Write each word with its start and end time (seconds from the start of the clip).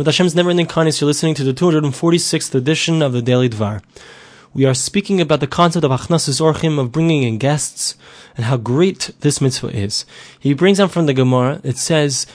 With 0.00 0.06
Hashem's 0.06 0.34
never-ending 0.34 0.64
kindness, 0.64 0.98
you're 1.02 1.08
listening 1.08 1.34
to 1.34 1.44
the 1.44 1.52
246th 1.52 2.54
edition 2.54 3.02
of 3.02 3.12
the 3.12 3.20
Daily 3.20 3.50
Dvar. 3.50 3.82
We 4.54 4.64
are 4.64 4.72
speaking 4.72 5.20
about 5.20 5.40
the 5.40 5.46
concept 5.46 5.84
of 5.84 5.90
achnasus 5.90 6.40
orchim, 6.40 6.78
of 6.78 6.90
bringing 6.90 7.22
in 7.22 7.36
guests, 7.36 7.96
and 8.34 8.46
how 8.46 8.56
great 8.56 9.10
this 9.20 9.42
mitzvah 9.42 9.68
is. 9.68 10.06
He 10.38 10.54
brings 10.54 10.80
out 10.80 10.90
from 10.90 11.04
the 11.04 11.12
Gemara, 11.12 11.60
it 11.64 11.76
says, 11.76 12.26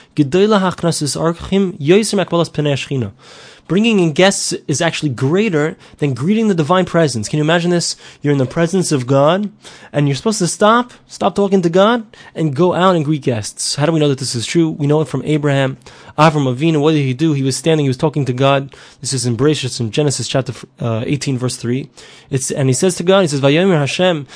bringing 3.68 3.98
in 3.98 4.12
guests 4.12 4.52
is 4.68 4.80
actually 4.80 5.10
greater 5.10 5.76
than 5.98 6.14
greeting 6.14 6.48
the 6.48 6.54
divine 6.54 6.84
presence. 6.84 7.28
Can 7.28 7.38
you 7.38 7.44
imagine 7.44 7.70
this? 7.70 7.96
You're 8.22 8.32
in 8.32 8.38
the 8.38 8.46
presence 8.46 8.92
of 8.92 9.06
God, 9.06 9.50
and 9.92 10.08
you're 10.08 10.16
supposed 10.16 10.38
to 10.38 10.46
stop, 10.46 10.92
stop 11.06 11.34
talking 11.34 11.62
to 11.62 11.70
God, 11.70 12.06
and 12.34 12.54
go 12.54 12.74
out 12.74 12.96
and 12.96 13.04
greet 13.04 13.22
guests. 13.22 13.74
How 13.74 13.86
do 13.86 13.92
we 13.92 14.00
know 14.00 14.08
that 14.08 14.18
this 14.18 14.34
is 14.34 14.46
true? 14.46 14.70
We 14.70 14.86
know 14.86 15.00
it 15.00 15.08
from 15.08 15.22
Abraham. 15.24 15.78
Avram 16.18 16.52
Avinu, 16.52 16.80
what 16.80 16.92
did 16.92 17.02
he 17.02 17.14
do? 17.14 17.32
He 17.32 17.42
was 17.42 17.56
standing, 17.56 17.84
he 17.84 17.88
was 17.88 17.96
talking 17.96 18.24
to 18.24 18.32
God. 18.32 18.74
This 19.00 19.12
is 19.12 19.26
in 19.26 19.36
Bereshit, 19.36 19.80
in 19.80 19.90
Genesis 19.90 20.28
chapter 20.28 20.52
uh, 20.80 21.04
18, 21.06 21.36
verse 21.36 21.56
3. 21.56 21.90
It's, 22.30 22.50
and 22.50 22.68
he 22.68 22.72
says 22.72 22.96
to 22.96 23.02
God, 23.02 23.22
he 23.22 23.28
says, 23.28 23.40
Vayomer 23.40 23.78
Hashem, 23.78 24.26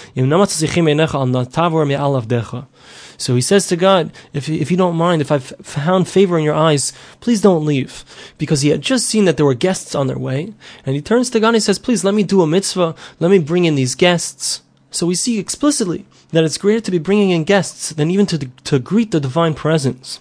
so 3.21 3.35
he 3.35 3.43
says 3.43 3.67
to 3.67 3.77
God, 3.77 4.13
if, 4.33 4.49
if 4.49 4.71
you 4.71 4.79
don't 4.79 4.97
mind, 4.97 5.21
if 5.21 5.31
I've 5.31 5.53
found 5.63 6.09
favor 6.09 6.39
in 6.39 6.45
your 6.45 6.55
eyes, 6.55 6.95
please 7.21 7.43
don't 7.43 7.67
leave. 7.67 8.03
Because 8.39 8.63
he 8.63 8.71
had 8.71 8.81
just 8.81 9.07
seen 9.07 9.20
that 9.25 9.37
there 9.37 9.47
were 9.47 9.55
guests 9.55 9.95
on 9.95 10.07
their 10.07 10.19
way. 10.19 10.53
And 10.85 10.95
he 10.95 11.03
turns 11.03 11.31
to 11.31 11.41
God 11.41 11.49
and 11.49 11.57
he 11.57 11.61
says, 11.61 11.79
please 11.79 12.05
let 12.05 12.15
me 12.15 12.23
do 12.23 12.43
a 12.43 12.47
mitzvah. 12.47 12.95
Let 13.19 13.31
me 13.31 13.39
bring 13.39 13.65
in 13.65 13.75
these 13.75 13.95
guests. 13.95 14.63
So 14.91 15.07
we 15.07 15.15
see 15.15 15.39
explicitly 15.39 16.05
that 16.31 16.45
it's 16.45 16.59
greater 16.59 16.81
to 16.81 16.91
be 16.91 16.99
bringing 16.99 17.31
in 17.31 17.45
guests 17.45 17.91
than 17.91 18.11
even 18.11 18.27
to, 18.27 18.39
to 18.39 18.79
greet 18.79 19.13
the 19.13 19.21
divine 19.21 19.55
presence. 19.55 20.21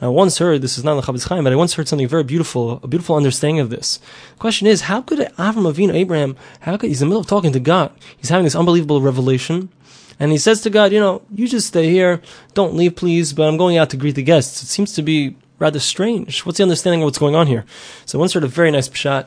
I 0.00 0.08
once 0.08 0.38
heard, 0.38 0.62
this 0.62 0.78
is 0.78 0.84
not 0.84 1.00
the 1.00 1.26
Chaim, 1.28 1.44
but 1.44 1.52
I 1.52 1.56
once 1.56 1.74
heard 1.74 1.88
something 1.88 2.08
very 2.08 2.24
beautiful, 2.24 2.80
a 2.82 2.88
beautiful 2.88 3.16
understanding 3.16 3.60
of 3.60 3.70
this. 3.70 3.98
The 4.34 4.40
question 4.40 4.66
is, 4.66 4.82
how 4.82 5.02
could 5.02 5.18
Avram 5.18 5.70
Avinu, 5.70 5.92
Abraham, 5.94 6.36
how 6.60 6.76
could, 6.76 6.88
he's 6.88 7.02
in 7.02 7.08
the 7.08 7.10
middle 7.10 7.20
of 7.20 7.26
talking 7.26 7.52
to 7.52 7.60
God. 7.60 7.92
He's 8.16 8.30
having 8.30 8.44
this 8.44 8.54
unbelievable 8.54 9.00
revelation. 9.00 9.70
And 10.20 10.32
he 10.32 10.38
says 10.38 10.62
to 10.62 10.70
God, 10.70 10.92
you 10.92 11.00
know, 11.00 11.22
you 11.32 11.46
just 11.46 11.68
stay 11.68 11.90
here. 11.90 12.20
Don't 12.54 12.74
leave, 12.74 12.96
please, 12.96 13.32
but 13.32 13.48
I'm 13.48 13.56
going 13.56 13.76
out 13.76 13.90
to 13.90 13.96
greet 13.96 14.16
the 14.16 14.22
guests. 14.22 14.62
It 14.62 14.66
seems 14.66 14.92
to 14.94 15.02
be 15.02 15.36
rather 15.58 15.80
strange. 15.80 16.44
What's 16.44 16.58
the 16.58 16.64
understanding 16.64 17.02
of 17.02 17.06
what's 17.06 17.18
going 17.18 17.34
on 17.34 17.46
here? 17.46 17.64
So 18.06 18.18
one 18.18 18.28
sort 18.28 18.44
of 18.44 18.50
very 18.50 18.70
nice 18.70 18.88
pshat. 18.88 19.26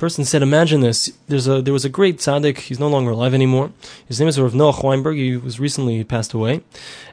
Person 0.00 0.24
said, 0.24 0.40
imagine 0.40 0.80
this. 0.80 1.12
There's 1.28 1.46
a, 1.46 1.60
there 1.60 1.74
was 1.74 1.84
a 1.84 1.90
great 1.90 2.16
tzaddik. 2.16 2.56
He's 2.56 2.80
no 2.80 2.88
longer 2.88 3.10
alive 3.10 3.34
anymore. 3.34 3.70
His 4.06 4.18
name 4.18 4.30
is 4.30 4.40
Rav 4.40 4.54
Noach 4.54 4.82
Weinberg. 4.82 5.18
He 5.18 5.36
was 5.36 5.60
recently 5.60 6.02
passed 6.04 6.32
away. 6.32 6.62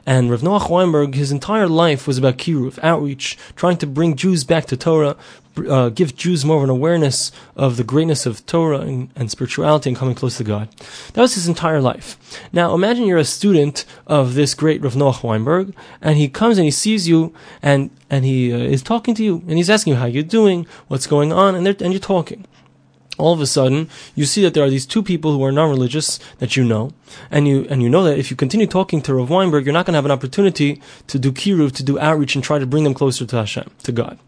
And 0.06 0.30
Rav 0.30 0.40
Noach 0.40 0.70
Weinberg, 0.70 1.14
his 1.14 1.30
entire 1.30 1.68
life 1.68 2.06
was 2.06 2.16
about 2.16 2.38
kiruv, 2.38 2.78
outreach, 2.82 3.36
trying 3.56 3.76
to 3.76 3.86
bring 3.86 4.16
Jews 4.16 4.42
back 4.42 4.64
to 4.64 4.76
Torah, 4.78 5.18
uh, 5.68 5.90
give 5.90 6.16
Jews 6.16 6.46
more 6.46 6.56
of 6.56 6.62
an 6.62 6.70
awareness 6.70 7.30
of 7.56 7.76
the 7.76 7.84
greatness 7.84 8.24
of 8.24 8.46
Torah 8.46 8.78
and, 8.78 9.10
and, 9.14 9.30
spirituality 9.30 9.90
and 9.90 9.96
coming 9.98 10.14
close 10.14 10.38
to 10.38 10.44
God. 10.44 10.70
That 11.12 11.20
was 11.20 11.34
his 11.34 11.46
entire 11.46 11.82
life. 11.82 12.16
Now 12.54 12.74
imagine 12.74 13.04
you're 13.04 13.18
a 13.18 13.24
student 13.26 13.84
of 14.06 14.32
this 14.32 14.54
great 14.54 14.80
Rav 14.80 14.94
Noach 14.94 15.22
Weinberg, 15.22 15.74
and 16.00 16.16
he 16.16 16.26
comes 16.26 16.56
and 16.56 16.64
he 16.64 16.70
sees 16.70 17.06
you, 17.06 17.34
and 17.60 17.90
and 18.08 18.24
he 18.24 18.50
uh, 18.50 18.56
is 18.56 18.82
talking 18.82 19.14
to 19.16 19.22
you, 19.22 19.42
and 19.46 19.58
he's 19.58 19.68
asking 19.68 19.92
you 19.92 19.98
how 19.98 20.06
you're 20.06 20.22
doing, 20.22 20.66
what's 20.86 21.06
going 21.06 21.34
on, 21.34 21.54
and 21.54 21.66
and 21.66 21.92
you're 21.92 22.00
talking 22.00 22.46
all 23.18 23.32
of 23.32 23.40
a 23.40 23.46
sudden 23.46 23.88
you 24.14 24.24
see 24.24 24.42
that 24.42 24.54
there 24.54 24.64
are 24.64 24.70
these 24.70 24.86
two 24.86 25.02
people 25.02 25.32
who 25.32 25.44
are 25.44 25.52
non-religious 25.52 26.18
that 26.38 26.56
you 26.56 26.64
know, 26.64 26.92
and 27.30 27.46
you 27.48 27.66
and 27.70 27.82
you 27.82 27.88
know 27.88 28.04
that 28.04 28.18
if 28.18 28.30
you 28.30 28.36
continue 28.36 28.66
talking 28.66 29.02
to 29.02 29.14
Rav 29.14 29.30
Weinberg, 29.30 29.64
you're 29.64 29.72
not 29.72 29.86
going 29.86 29.94
to 29.94 29.98
have 29.98 30.04
an 30.04 30.10
opportunity 30.10 30.80
to 31.06 31.18
do 31.18 31.32
kiruv, 31.32 31.72
to 31.72 31.82
do 31.82 31.98
outreach, 31.98 32.34
and 32.34 32.44
try 32.44 32.58
to 32.58 32.66
bring 32.66 32.84
them 32.84 32.94
closer 32.94 33.26
to 33.26 33.36
Hashem, 33.36 33.70
to 33.82 33.92
God. 33.92 34.18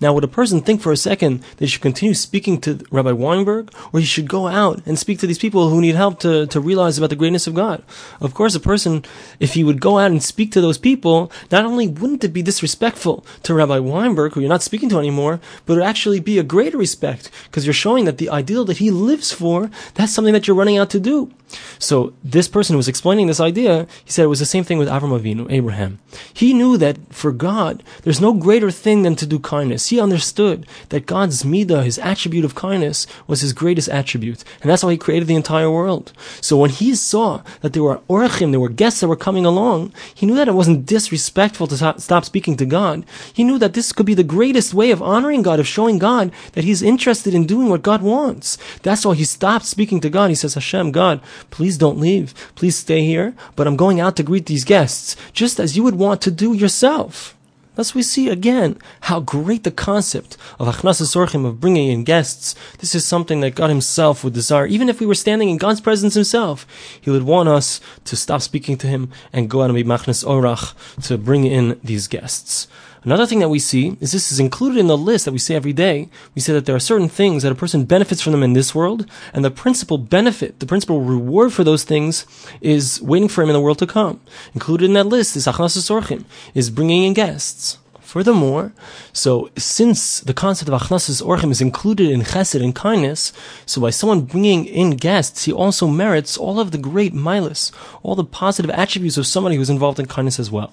Now, 0.00 0.12
would 0.12 0.24
a 0.24 0.28
person 0.28 0.60
think 0.60 0.80
for 0.80 0.92
a 0.92 0.96
second 0.96 1.40
that 1.40 1.60
he 1.60 1.66
should 1.66 1.82
continue 1.82 2.14
speaking 2.14 2.60
to 2.62 2.84
Rabbi 2.90 3.12
Weinberg, 3.12 3.72
or 3.92 4.00
he 4.00 4.06
should 4.06 4.28
go 4.28 4.46
out 4.46 4.80
and 4.86 4.98
speak 4.98 5.18
to 5.20 5.26
these 5.26 5.38
people 5.38 5.70
who 5.70 5.80
need 5.80 5.94
help 5.94 6.20
to, 6.20 6.46
to 6.46 6.60
realize 6.60 6.98
about 6.98 7.10
the 7.10 7.16
greatness 7.16 7.46
of 7.46 7.54
God? 7.54 7.82
Of 8.20 8.34
course, 8.34 8.54
a 8.54 8.60
person, 8.60 9.04
if 9.40 9.54
he 9.54 9.64
would 9.64 9.80
go 9.80 9.98
out 9.98 10.10
and 10.10 10.22
speak 10.22 10.52
to 10.52 10.60
those 10.60 10.78
people, 10.78 11.30
not 11.50 11.64
only 11.64 11.88
wouldn't 11.88 12.24
it 12.24 12.32
be 12.32 12.42
disrespectful 12.42 13.24
to 13.42 13.54
Rabbi 13.54 13.78
Weinberg, 13.78 14.32
who 14.32 14.40
you're 14.40 14.48
not 14.48 14.62
speaking 14.62 14.88
to 14.90 14.98
anymore, 14.98 15.40
but 15.66 15.74
it 15.74 15.76
would 15.76 15.86
actually 15.86 16.20
be 16.20 16.38
a 16.38 16.42
greater 16.42 16.78
respect, 16.78 17.30
because 17.44 17.66
you're 17.66 17.74
showing 17.74 18.04
that 18.04 18.18
the 18.18 18.30
ideal 18.30 18.64
that 18.64 18.78
he 18.78 18.90
lives 18.90 19.32
for, 19.32 19.70
that's 19.94 20.12
something 20.12 20.32
that 20.32 20.46
you're 20.46 20.56
running 20.56 20.78
out 20.78 20.90
to 20.90 21.00
do. 21.00 21.30
So 21.78 22.12
this 22.22 22.48
person 22.48 22.74
who 22.74 22.78
was 22.78 22.88
explaining 22.88 23.26
this 23.26 23.40
idea, 23.40 23.86
he 24.04 24.10
said 24.10 24.24
it 24.24 24.28
was 24.28 24.38
the 24.40 24.44
same 24.44 24.64
thing 24.64 24.78
with 24.78 24.88
Avram 24.88 25.18
Avinu, 25.18 25.50
Abraham. 25.50 25.98
He 26.32 26.52
knew 26.52 26.76
that 26.76 26.98
for 27.10 27.32
God, 27.32 27.82
there's 28.02 28.20
no 28.20 28.34
greater 28.34 28.70
thing 28.70 29.02
than 29.02 29.16
to 29.16 29.26
do 29.26 29.38
kindness. 29.38 29.67
He 29.70 30.00
understood 30.00 30.66
that 30.88 31.06
God's 31.06 31.42
midah, 31.42 31.84
his 31.84 31.98
attribute 31.98 32.44
of 32.44 32.54
kindness, 32.54 33.06
was 33.26 33.40
his 33.40 33.52
greatest 33.52 33.88
attribute, 33.88 34.44
and 34.60 34.70
that's 34.70 34.82
why 34.82 34.92
he 34.92 34.98
created 34.98 35.28
the 35.28 35.34
entire 35.34 35.70
world. 35.70 36.12
So 36.40 36.56
when 36.56 36.70
he 36.70 36.94
saw 36.94 37.42
that 37.60 37.72
there 37.72 37.82
were 37.82 38.00
orachim, 38.08 38.50
there 38.50 38.60
were 38.60 38.68
guests 38.68 39.00
that 39.00 39.08
were 39.08 39.16
coming 39.16 39.44
along, 39.44 39.92
he 40.14 40.26
knew 40.26 40.34
that 40.36 40.48
it 40.48 40.54
wasn't 40.54 40.86
disrespectful 40.86 41.66
to 41.68 42.00
stop 42.00 42.24
speaking 42.24 42.56
to 42.56 42.66
God. 42.66 43.04
He 43.32 43.44
knew 43.44 43.58
that 43.58 43.74
this 43.74 43.92
could 43.92 44.06
be 44.06 44.14
the 44.14 44.24
greatest 44.24 44.74
way 44.74 44.90
of 44.90 45.02
honoring 45.02 45.42
God, 45.42 45.60
of 45.60 45.66
showing 45.66 45.98
God 45.98 46.32
that 46.52 46.64
he's 46.64 46.82
interested 46.82 47.34
in 47.34 47.46
doing 47.46 47.68
what 47.68 47.82
God 47.82 48.02
wants. 48.02 48.58
That's 48.82 49.04
why 49.04 49.14
he 49.14 49.24
stopped 49.24 49.64
speaking 49.64 50.00
to 50.00 50.10
God. 50.10 50.30
He 50.30 50.34
says, 50.34 50.54
Hashem, 50.54 50.92
God, 50.92 51.20
Please 51.50 51.78
don't 51.78 51.98
leave. 51.98 52.34
Please 52.54 52.76
stay 52.76 53.04
here. 53.04 53.34
But 53.56 53.66
I'm 53.66 53.76
going 53.76 54.00
out 54.00 54.16
to 54.16 54.22
greet 54.22 54.46
these 54.46 54.64
guests, 54.64 55.16
just 55.32 55.58
as 55.58 55.76
you 55.76 55.82
would 55.82 55.96
want 55.96 56.22
to 56.22 56.30
do 56.30 56.52
yourself. 56.52 57.37
Thus 57.78 57.94
we 57.94 58.02
see 58.02 58.28
again 58.28 58.76
how 59.02 59.20
great 59.20 59.62
the 59.62 59.70
concept 59.70 60.36
of 60.58 60.66
achnasas 60.66 61.14
orchim, 61.14 61.46
of 61.46 61.60
bringing 61.60 61.90
in 61.90 62.02
guests. 62.02 62.56
This 62.78 62.92
is 62.92 63.06
something 63.06 63.38
that 63.42 63.54
God 63.54 63.70
himself 63.70 64.24
would 64.24 64.32
desire. 64.32 64.66
Even 64.66 64.88
if 64.88 64.98
we 64.98 65.06
were 65.06 65.14
standing 65.14 65.48
in 65.48 65.58
God's 65.58 65.80
presence 65.80 66.14
himself, 66.14 66.66
he 67.00 67.08
would 67.08 67.22
want 67.22 67.48
us 67.48 67.80
to 68.06 68.16
stop 68.16 68.42
speaking 68.42 68.78
to 68.78 68.88
him 68.88 69.12
and 69.32 69.48
go 69.48 69.62
out 69.62 69.70
and 69.70 69.76
be 69.76 69.84
machnas 69.84 70.24
orach 70.24 70.74
to 71.06 71.16
bring 71.16 71.44
in 71.44 71.78
these 71.84 72.08
guests. 72.08 72.66
Another 73.08 73.24
thing 73.24 73.38
that 73.38 73.48
we 73.48 73.58
see 73.58 73.96
is 74.02 74.12
this 74.12 74.30
is 74.30 74.38
included 74.38 74.76
in 74.76 74.86
the 74.86 74.98
list 74.98 75.24
that 75.24 75.32
we 75.32 75.38
say 75.38 75.54
every 75.54 75.72
day. 75.72 76.10
We 76.34 76.42
say 76.42 76.52
that 76.52 76.66
there 76.66 76.76
are 76.76 76.78
certain 76.78 77.08
things 77.08 77.42
that 77.42 77.50
a 77.50 77.54
person 77.54 77.86
benefits 77.86 78.20
from 78.20 78.32
them 78.32 78.42
in 78.42 78.52
this 78.52 78.74
world, 78.74 79.06
and 79.32 79.42
the 79.42 79.50
principal 79.50 79.96
benefit, 79.96 80.60
the 80.60 80.66
principal 80.66 81.00
reward 81.00 81.54
for 81.54 81.64
those 81.64 81.84
things 81.84 82.26
is 82.60 83.00
waiting 83.00 83.30
for 83.30 83.42
him 83.42 83.48
in 83.48 83.54
the 83.54 83.62
world 83.62 83.78
to 83.78 83.86
come. 83.86 84.20
Included 84.52 84.84
in 84.84 84.92
that 84.92 85.06
list 85.06 85.36
is 85.36 85.46
achnas 85.46 85.88
orchim, 85.88 86.26
is 86.52 86.68
bringing 86.68 87.04
in 87.04 87.14
guests. 87.14 87.78
Furthermore, 88.08 88.72
so 89.12 89.50
since 89.58 90.20
the 90.20 90.32
concept 90.32 90.70
of 90.70 90.80
achnasas 90.80 91.22
orchim 91.22 91.50
is 91.50 91.60
included 91.60 92.10
in 92.10 92.22
chesed 92.22 92.62
and 92.64 92.74
kindness, 92.74 93.34
so 93.66 93.82
by 93.82 93.90
someone 93.90 94.22
bringing 94.22 94.64
in 94.64 94.92
guests, 94.92 95.44
he 95.44 95.52
also 95.52 95.86
merits 95.86 96.38
all 96.38 96.58
of 96.58 96.70
the 96.70 96.78
great 96.78 97.12
milas, 97.12 97.70
all 98.02 98.14
the 98.14 98.24
positive 98.24 98.70
attributes 98.70 99.18
of 99.18 99.26
somebody 99.26 99.56
who's 99.56 99.68
involved 99.68 100.00
in 100.00 100.06
kindness 100.06 100.40
as 100.40 100.50
well 100.50 100.72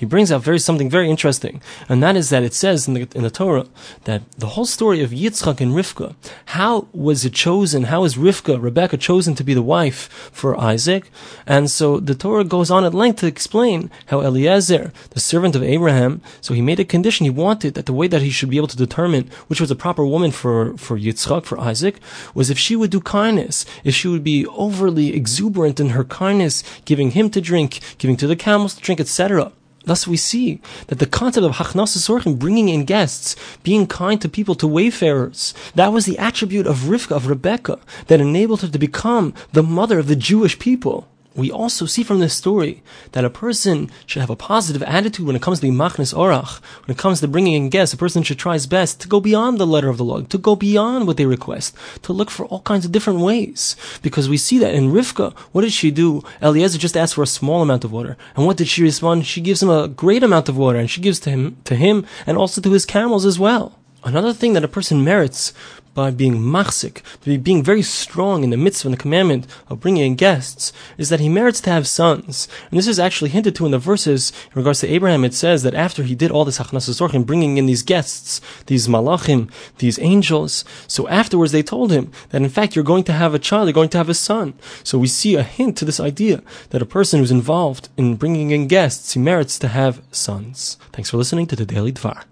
he 0.00 0.06
brings 0.06 0.32
out 0.32 0.40
very 0.40 0.58
something 0.58 0.88
very 0.88 1.10
interesting, 1.10 1.60
and 1.86 2.02
that 2.02 2.16
is 2.16 2.30
that 2.30 2.42
it 2.42 2.54
says 2.54 2.88
in 2.88 2.94
the, 2.94 3.06
in 3.14 3.22
the 3.22 3.28
Torah 3.28 3.66
that 4.04 4.22
the 4.38 4.46
whole 4.46 4.64
story 4.64 5.02
of 5.02 5.10
Yitzchak 5.10 5.60
and 5.60 5.72
Rivka, 5.72 6.14
how 6.56 6.88
was 6.94 7.26
it 7.26 7.34
chosen? 7.34 7.82
How 7.84 8.00
was 8.00 8.14
Rivka, 8.14 8.58
Rebecca, 8.62 8.96
chosen 8.96 9.34
to 9.34 9.44
be 9.44 9.52
the 9.52 9.60
wife 9.60 10.08
for 10.32 10.58
Isaac? 10.58 11.10
And 11.46 11.70
so 11.70 12.00
the 12.00 12.14
Torah 12.14 12.44
goes 12.44 12.70
on 12.70 12.82
at 12.86 12.94
length 12.94 13.20
to 13.20 13.26
explain 13.26 13.90
how 14.06 14.22
Eliezer, 14.22 14.90
the 15.10 15.20
servant 15.20 15.54
of 15.54 15.62
Abraham, 15.62 16.22
so 16.40 16.54
he 16.54 16.62
made 16.70 16.78
a 16.78 16.94
condition. 16.96 17.24
He 17.24 17.30
wanted 17.46 17.74
that 17.74 17.86
the 17.86 17.98
way 18.00 18.06
that 18.12 18.22
he 18.26 18.30
should 18.30 18.52
be 18.54 18.60
able 18.60 18.74
to 18.74 18.84
determine 18.86 19.24
which 19.48 19.60
was 19.62 19.72
a 19.72 19.82
proper 19.84 20.04
woman 20.14 20.30
for 20.40 20.56
for 20.84 20.96
Yitzchak, 21.04 21.42
for 21.44 21.58
Isaac, 21.72 21.96
was 22.38 22.48
if 22.48 22.58
she 22.64 22.74
would 22.76 22.92
do 22.96 23.00
kindness, 23.18 23.56
if 23.88 23.92
she 23.98 24.08
would 24.12 24.26
be 24.34 24.46
overly 24.66 25.08
exuberant 25.20 25.80
in 25.82 25.90
her 25.96 26.06
kindness, 26.22 26.56
giving 26.90 27.10
him 27.18 27.26
to 27.30 27.40
drink, 27.50 27.70
giving 28.00 28.16
to 28.18 28.28
the 28.28 28.42
camels 28.46 28.72
to 28.74 28.80
drink, 28.86 29.00
etc. 29.00 29.50
Thus, 29.88 30.06
we 30.12 30.18
see 30.30 30.46
that 30.88 30.98
the 31.00 31.14
concept 31.20 31.46
of 31.46 31.56
hachnas 31.56 32.08
orchim, 32.14 32.38
bringing 32.44 32.68
in 32.74 32.92
guests, 32.94 33.28
being 33.68 33.84
kind 34.00 34.18
to 34.20 34.28
people, 34.36 34.54
to 34.56 34.68
wayfarers, 34.76 35.40
that 35.78 35.92
was 35.94 36.04
the 36.04 36.18
attribute 36.28 36.68
of 36.72 36.86
Rivka, 36.92 37.14
of 37.16 37.26
Rebecca, 37.34 37.76
that 38.08 38.20
enabled 38.26 38.60
her 38.62 38.68
to 38.68 38.86
become 38.88 39.26
the 39.56 39.68
mother 39.78 39.98
of 39.98 40.06
the 40.06 40.22
Jewish 40.30 40.56
people 40.68 40.98
we 41.36 41.50
also 41.50 41.86
see 41.86 42.02
from 42.02 42.18
this 42.18 42.34
story 42.34 42.82
that 43.12 43.24
a 43.24 43.30
person 43.30 43.90
should 44.04 44.20
have 44.20 44.30
a 44.30 44.36
positive 44.36 44.82
attitude 44.82 45.26
when 45.26 45.36
it 45.36 45.42
comes 45.42 45.60
to 45.60 45.66
the 45.66 45.72
machnes 45.72 46.12
orach, 46.12 46.60
when 46.84 46.94
it 46.94 46.98
comes 46.98 47.20
to 47.20 47.28
bringing 47.28 47.54
in 47.54 47.68
guests. 47.68 47.94
A 47.94 47.96
person 47.96 48.22
should 48.22 48.38
try 48.38 48.54
his 48.54 48.66
best 48.66 49.00
to 49.00 49.08
go 49.08 49.20
beyond 49.20 49.58
the 49.58 49.66
letter 49.66 49.88
of 49.88 49.96
the 49.96 50.04
law, 50.04 50.20
to 50.22 50.38
go 50.38 50.56
beyond 50.56 51.06
what 51.06 51.16
they 51.16 51.26
request, 51.26 51.76
to 52.02 52.12
look 52.12 52.30
for 52.30 52.46
all 52.46 52.62
kinds 52.62 52.84
of 52.84 52.92
different 52.92 53.20
ways. 53.20 53.76
Because 54.02 54.28
we 54.28 54.36
see 54.36 54.58
that 54.58 54.74
in 54.74 54.90
Rivka, 54.90 55.32
what 55.52 55.62
did 55.62 55.72
she 55.72 55.90
do? 55.90 56.22
Eliezer 56.42 56.78
just 56.78 56.96
asked 56.96 57.14
for 57.14 57.22
a 57.22 57.28
small 57.28 57.62
amount 57.62 57.84
of 57.84 57.92
water, 57.92 58.16
and 58.34 58.44
what 58.44 58.56
did 58.56 58.68
she 58.68 58.82
respond? 58.82 59.26
She 59.26 59.40
gives 59.40 59.62
him 59.62 59.70
a 59.70 59.88
great 59.88 60.24
amount 60.24 60.48
of 60.48 60.56
water, 60.56 60.78
and 60.78 60.90
she 60.90 61.00
gives 61.00 61.20
to 61.20 61.30
him, 61.30 61.56
to 61.64 61.76
him, 61.76 62.04
and 62.26 62.36
also 62.36 62.60
to 62.60 62.72
his 62.72 62.84
camels 62.84 63.24
as 63.24 63.38
well. 63.38 63.78
Another 64.02 64.32
thing 64.32 64.54
that 64.54 64.64
a 64.64 64.68
person 64.68 65.04
merits 65.04 65.52
by 65.94 66.10
being 66.10 66.38
machzik, 66.38 67.02
by 67.26 67.36
being 67.36 67.62
very 67.62 67.82
strong 67.82 68.44
in 68.44 68.50
the 68.50 68.56
midst 68.56 68.84
of 68.84 68.90
the 68.90 68.96
commandment 68.96 69.46
of 69.68 69.80
bringing 69.80 70.06
in 70.06 70.14
guests, 70.14 70.72
is 70.96 71.08
that 71.08 71.20
he 71.20 71.28
merits 71.28 71.60
to 71.60 71.70
have 71.70 71.86
sons. 71.86 72.48
And 72.70 72.78
this 72.78 72.86
is 72.86 72.98
actually 72.98 73.30
hinted 73.30 73.54
to 73.56 73.66
in 73.66 73.72
the 73.72 73.78
verses 73.78 74.32
in 74.46 74.58
regards 74.58 74.80
to 74.80 74.88
Abraham. 74.88 75.24
It 75.24 75.34
says 75.34 75.62
that 75.62 75.74
after 75.74 76.02
he 76.02 76.14
did 76.14 76.30
all 76.30 76.44
this 76.44 76.58
hachnasas 76.58 77.26
bringing 77.26 77.58
in 77.58 77.66
these 77.66 77.82
guests, 77.82 78.40
these 78.66 78.88
malachim, 78.88 79.50
these 79.78 79.98
angels, 79.98 80.64
so 80.86 81.08
afterwards 81.08 81.52
they 81.52 81.62
told 81.62 81.90
him 81.90 82.12
that 82.30 82.42
in 82.42 82.48
fact 82.48 82.74
you're 82.74 82.84
going 82.84 83.04
to 83.04 83.12
have 83.12 83.34
a 83.34 83.38
child, 83.38 83.66
you're 83.66 83.74
going 83.74 83.88
to 83.90 83.98
have 83.98 84.08
a 84.08 84.14
son. 84.14 84.54
So 84.84 84.98
we 84.98 85.08
see 85.08 85.34
a 85.34 85.42
hint 85.42 85.76
to 85.78 85.84
this 85.84 86.00
idea 86.00 86.42
that 86.70 86.82
a 86.82 86.86
person 86.86 87.20
who's 87.20 87.30
involved 87.30 87.88
in 87.96 88.16
bringing 88.16 88.52
in 88.52 88.68
guests, 88.68 89.12
he 89.12 89.20
merits 89.20 89.58
to 89.58 89.68
have 89.68 90.02
sons. 90.12 90.78
Thanks 90.92 91.10
for 91.10 91.16
listening 91.16 91.46
to 91.48 91.56
the 91.56 91.66
Daily 91.66 91.92
Dvar. 91.92 92.29